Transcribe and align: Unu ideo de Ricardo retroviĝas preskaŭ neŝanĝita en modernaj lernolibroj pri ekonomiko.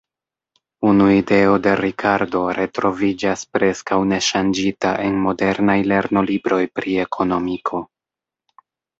Unu 0.91 1.07
ideo 1.15 1.57
de 1.65 1.73
Ricardo 1.79 2.39
retroviĝas 2.59 3.43
preskaŭ 3.57 3.97
neŝanĝita 4.13 4.93
en 5.03 5.19
modernaj 5.25 5.75
lernolibroj 5.91 6.59
pri 6.79 6.95
ekonomiko. 7.03 7.83